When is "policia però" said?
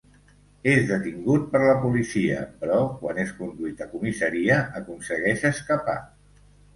1.83-2.77